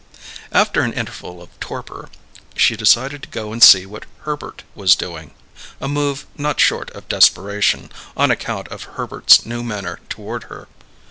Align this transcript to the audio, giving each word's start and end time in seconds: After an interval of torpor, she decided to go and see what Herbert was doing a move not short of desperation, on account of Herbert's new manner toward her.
After 0.51 0.81
an 0.81 0.93
interval 0.93 1.43
of 1.43 1.59
torpor, 1.59 2.09
she 2.55 2.75
decided 2.75 3.21
to 3.21 3.29
go 3.29 3.53
and 3.53 3.61
see 3.61 3.85
what 3.85 4.07
Herbert 4.21 4.63
was 4.73 4.95
doing 4.95 5.35
a 5.79 5.87
move 5.87 6.25
not 6.35 6.59
short 6.59 6.89
of 6.95 7.07
desperation, 7.07 7.91
on 8.17 8.31
account 8.31 8.67
of 8.69 8.97
Herbert's 8.97 9.45
new 9.45 9.61
manner 9.61 9.99
toward 10.09 10.45
her. 10.45 10.67